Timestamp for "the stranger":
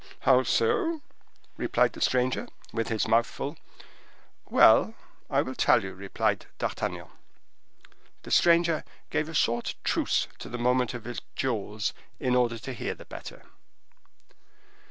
1.93-2.47, 8.23-8.83